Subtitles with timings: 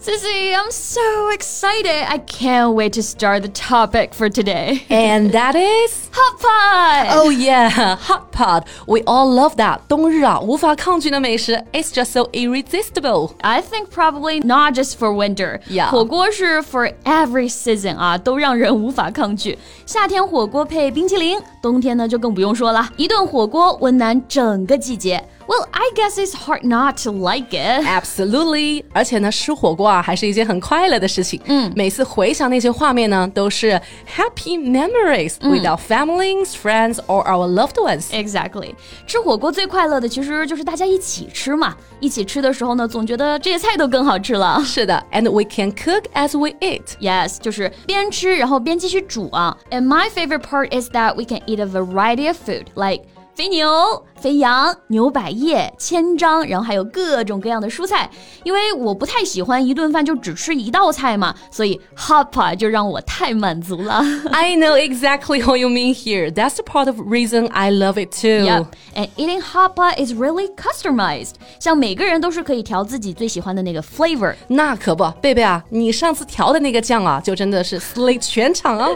[0.00, 2.04] Cici, I'm so excited.
[2.10, 4.84] I can't wait to start the topic for today.
[4.90, 7.06] And that is hot pot.
[7.16, 8.68] Oh yeah, hot pot.
[8.86, 9.80] We all love that.
[9.88, 11.64] 冬日啊,无法抗拒的美食.
[11.72, 13.32] It's just so irresistible.
[13.40, 15.60] I think probably not just for winter.
[15.68, 15.90] Yeah.
[15.90, 19.58] for every season ah, 啊,都让人无法抗拒。
[19.86, 22.90] 夏天火锅配冰淇淋,冬天呢就更不用说了。
[22.96, 25.24] 一顿火锅温暖整个季节。
[25.47, 27.83] Well, I guess it's hard not to like it.
[27.83, 31.41] Absolutely，而且呢，吃火锅啊，还是一件很快乐的事情。
[31.45, 33.81] 嗯，每次回想那些画面呢，都是
[34.15, 38.09] happy memories with our families, friends or our loved ones.
[38.11, 38.75] Exactly，
[39.07, 41.75] 吃火锅最快乐的其实就是大家一起吃嘛。
[41.99, 44.61] 一起吃的时候呢，总觉得这些菜都更好吃了。
[44.63, 46.83] 是的，and we can cook as we eat.
[47.01, 49.57] Yes，就是边吃然后边继续煮啊。
[49.71, 54.05] And my favorite part is that we can eat a variety of food like 肥牛。
[54.15, 58.09] 肥羊、牛百叶、千张，然后还有各种各样的蔬菜。
[58.43, 64.03] 因为我不太喜欢一顿饭就只吃一道菜嘛，所以 hot pot 就让我太满足了。
[64.31, 66.31] I know exactly what you mean here.
[66.31, 68.45] That's the part of reason I love it too.
[68.45, 71.33] Yep, and eating hot pot is really customized.
[71.59, 74.35] 像每个人都是可以调自己最喜欢的那个 flavor。
[74.47, 78.89] 那可不，贝贝啊，你上次调的那个酱啊，就真的是 slay 全场啊。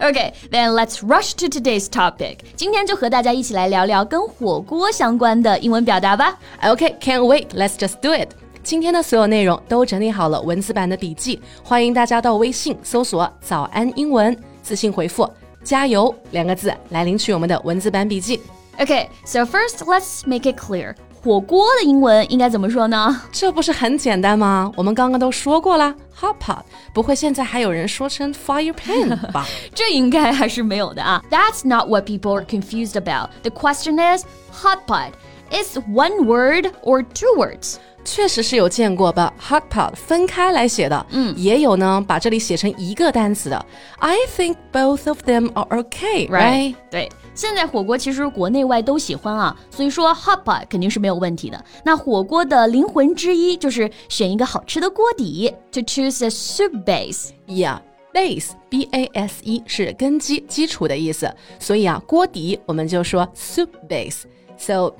[0.00, 2.38] Okay, then let's rush to today's topic.
[2.56, 6.37] 今天就和大家一起来聊聊跟火 锅相关的英文表达吧。
[6.63, 8.29] OK，can't wait，let's just do it。
[8.63, 15.29] 今天的所有内容都整理好了文字版的笔记，欢迎大家到微信搜索“早安英文”，私信回复
[15.63, 18.41] “加油”两个字来领取我们的文字版笔记。
[18.79, 20.95] Okay, so first let's make it clear.
[21.24, 23.20] 火锅的英文应该怎么说呢？
[23.30, 24.72] 这不是很简单吗？
[24.74, 26.62] 我们刚刚都说过啦，hot pot。
[26.94, 29.46] 不会现在还有人说成 fire pan 吧？
[29.74, 31.22] 这应该还是没有的啊。
[31.30, 33.30] That's not what people are confused about.
[33.42, 35.10] The question is hot pot.
[35.54, 37.76] Is one word or two words?
[38.02, 43.66] 确实是有见过把 hot pot 分开来写的，嗯，也有呢把这里写成一个单词的。
[43.98, 46.74] I think both of them are okay, right?
[46.90, 51.62] 对，现在火锅其实国内外都喜欢啊，所以说 hot pot 肯定是没有问题的。
[51.84, 57.30] 那火锅的灵魂之一就是选一个好吃的锅底，to choose a soup base.
[57.46, 57.80] Yeah.
[58.14, 64.90] Base, B A S E 是根基、基础的意思，所以啊，锅底我们就说 soup base。so,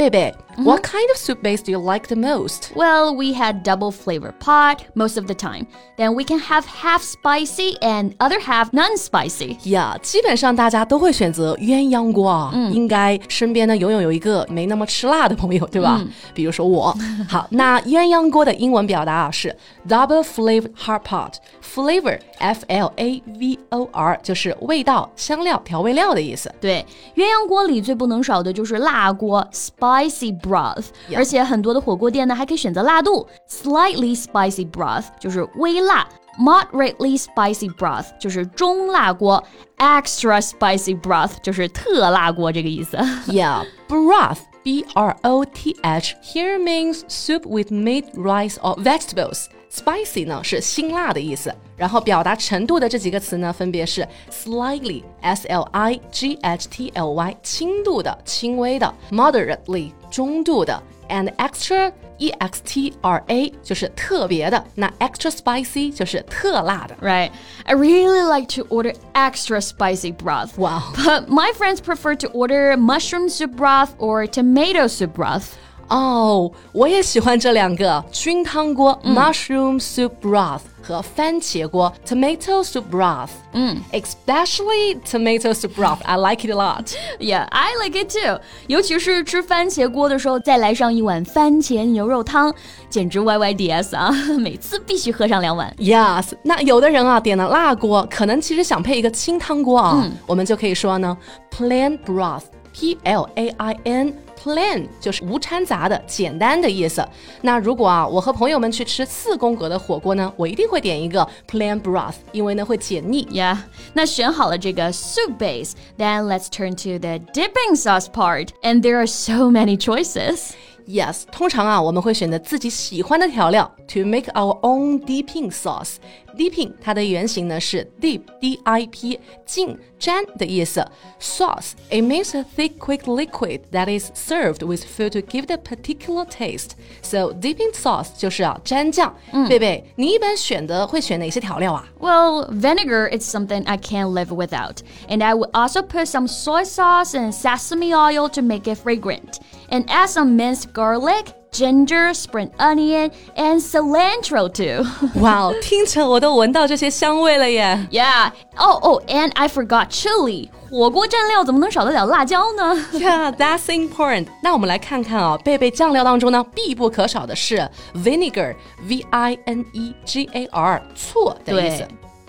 [0.54, 0.64] Bebe, mm-hmm.
[0.64, 2.72] what kind of soup base do you like the most?
[2.74, 5.66] Well, we had double flavor pot most of the time.
[5.96, 9.58] Then we can have half spicy and other half non-spicy.
[9.64, 12.50] Yeah，基本上大家都会选择鸳鸯锅啊。
[12.54, 15.98] 嗯，应该身边呢永远有一个没那么吃辣的朋友，对吧？
[16.00, 16.96] 嗯、比如说我。
[17.28, 19.54] 好，那鸳鸯锅的英文表达啊是
[19.88, 26.52] double flavored hot pot。Flavor, F L A V O R，就是味道、香料、调味料的意思。
[26.60, 29.46] 对，鸳鸯锅里最不能少的就是辣锅。
[29.52, 36.06] spicy broth，而且很多的火锅店呢还可以选择辣度，slightly spicy broth 就是微辣，
[36.38, 39.42] moderately spicy broth 就是中辣锅，
[39.78, 42.96] extra spicy broth 就是特辣锅这个意思。
[43.26, 44.38] Yeah, broth.
[44.62, 49.46] B R O T H here means soup with meat, rice or vegetables.
[49.72, 62.30] Spicy 呢是辛辣的意思，然后表达程度的这几个词呢，分别是 slightly s l i g h t l y 轻度的、轻微的；moderately 中度的；and extra e
[62.30, 64.62] x t r a 就是特别的。
[64.74, 66.96] 那 extra spicy 就是特辣的。
[67.00, 67.30] Right.
[67.64, 70.58] I really like to order extra spicy broth.
[70.58, 70.92] Wow.
[70.96, 75.52] But my friends prefer to order mushroom soup broth or tomato soup broth.
[75.87, 83.29] 哦，我也喜欢这两个菌汤锅、嗯、mushroom soup broth 和番茄锅 tomato soup broth。
[83.53, 85.99] 嗯，especially tomato soup broth.
[86.03, 86.87] I like it a lot.
[87.19, 88.39] Yeah, I like it too.
[88.67, 92.53] 尤其是吃番茄锅的时候，再来上一碗番茄牛肉汤，
[92.89, 94.11] 简直 YYDS 啊！
[94.39, 95.71] 每次必须喝上两碗。
[95.77, 101.15] Yes，那有的人啊点了辣锅，可能其实想配一个清汤锅啊，嗯、我们就可以说呢
[101.55, 102.41] ，plain broth。
[102.74, 107.06] ，P L A I N。plain 就是无掺杂的、简单的意思。
[107.42, 113.26] 那如果啊，我和朋友们去吃四宫格的火锅呢，我一定会点一个 plain broth，因为呢会解腻。
[113.26, 113.58] Yeah，
[113.92, 120.52] 那选好了这个 soup base，then let's turn to the dipping sauce part，and there are so many choices.
[120.86, 125.96] Yes，通常啊，我们会选择自己喜欢的调料 to make our own dipping sauce。
[126.36, 130.86] dipping 它的原型呢是 dip d i p 浸沾的意思。
[131.20, 136.24] sauce it means a thick quick liquid that is served with food to give the particular
[136.24, 136.70] taste.
[137.02, 139.14] So dipping sauce 就是啊蘸酱。
[139.32, 141.86] 嗯，贝贝，你一般选的会选哪些调料啊？
[141.98, 144.78] Well, vinegar is something I can't live without,
[145.08, 149.38] and I would also put some soy sauce and sesame oil to make it fragrant
[149.68, 154.84] and add some minced garlic, ginger, spring onion, and cilantro too.
[155.20, 157.86] wow, 听着我都闻到这些香味了耶。
[157.90, 158.30] Yeah.
[158.56, 160.50] Oh, oh, and I forgot chili.
[160.70, 162.76] 火锅蘸料怎么能少得了辣椒呢？
[162.92, 164.28] Yeah, that's important.
[164.42, 171.84] 那我们来看看啊，贝贝酱料当中呢，必不可少的是 vinegar，v i n e g a r，醋的意思。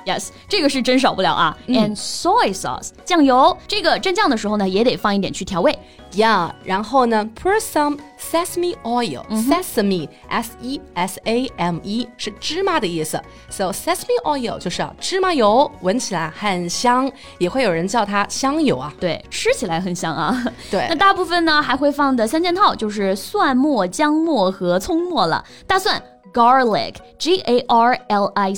[0.06, 1.58] Yes，这个是真少不了啊。
[1.66, 5.76] And soy sauce，酱油，这个蘸酱的时候呢，也得放一点去调味。
[6.12, 13.20] Yeah，然后呢，pour some sesame oil，sesame，s e s a m e 是芝麻的意思
[13.50, 18.94] ，so sesame oil 就是芝麻油，闻起来很香，也会有人叫它香油啊。
[19.00, 20.40] 对，吃起来很香啊。
[20.70, 25.44] 对，那大部分呢还会放的三件套就是蒜末、姜末和葱末了。
[25.66, 26.00] 大蒜
[26.32, 28.54] ，garlic，g a r l i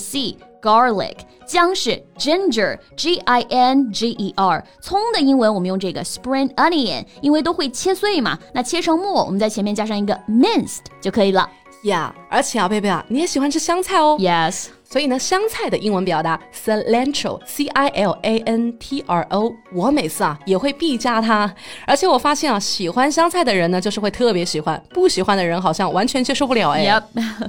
[0.63, 1.17] c，garlic。
[1.47, 11.49] 姜是 ginger，g i n g e r，葱的英文我们用这个 spring onion，因为都会切碎嘛，那切成末，我们在前面加上一个 minced 就可以了。
[11.83, 14.17] Yeah，而且啊，贝贝啊，你也喜欢吃香菜哦。
[14.19, 14.67] Yes。
[14.85, 21.55] 所以呢，香菜的英文表达 cilantro，c i l a n t r o，我每次啊也会必加它。
[21.87, 26.85] 而且我发现啊，喜欢香菜的人呢，就是会特别喜欢；不喜欢的人好像完全接受不了哎。
[26.87, 27.03] Yep，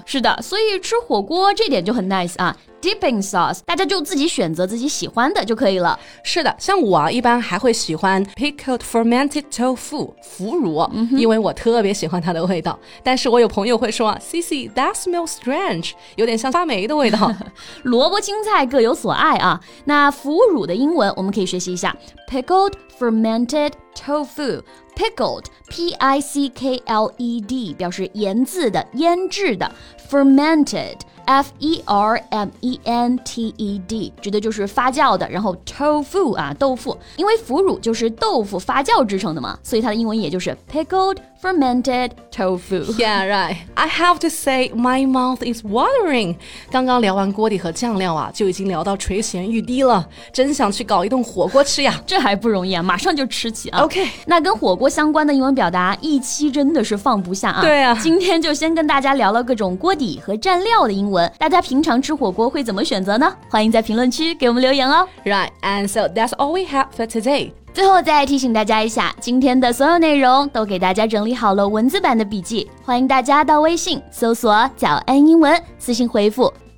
[0.05, 2.55] 是的，所以吃火锅这点就很 nice 啊。
[2.81, 5.99] Dipping sauce，大家就自己选择自己喜欢的就可以了。
[6.23, 12.79] 是的，像我啊，一般还会喜欢 pickled fermented tofu 腐乳，因为我特别喜欢它的味道。
[13.03, 17.29] 但是我有朋友会说啊，Cici that smells strange，有点像发霉的味道。
[17.83, 19.59] 萝卜青菜各有所爱啊。
[19.85, 21.93] 那腐乳的英文我们可以学习一下
[22.29, 29.68] ，pickled fermented tofu。pickled p i c k l e d 表示盐渍的、腌制的，
[30.08, 30.94] fermented
[31.24, 35.28] f e r m e n t e d 指的就是发酵的。
[35.28, 42.84] 然后 tofu 啊，豆腐，因为腐乳就是豆腐发酵制成的嘛，所以它的英文也就是 pickled fermented tofu.
[42.96, 43.56] Yeah, right.
[43.74, 46.36] I have to say, my mouth is watering.
[46.70, 52.00] 刚刚聊完锅底和酱料啊，就已经聊到垂涎欲滴了，真想去搞一顿火锅吃呀！
[52.06, 53.85] 这还不容易啊，马上就吃起 啊。
[53.85, 57.61] OK，那跟火锅相关的英文表达，一期真的是放不下啊。
[57.61, 63.33] 对啊，今天就先跟大家聊了各种锅底和蘸料的英文，大家平常吃火锅会怎么选择呢？
[63.49, 65.07] 欢迎在评论区给我们留言哦。
[65.25, 67.51] Right, and so that's all we have for today.
[67.71, 76.51] 最后再提醒大家一下，今天的所有内容都给大家整理好了文字版的笔记，欢迎大家到微信搜索“早安英文”，私信回复“